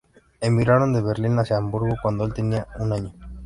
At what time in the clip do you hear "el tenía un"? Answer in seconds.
2.25-2.91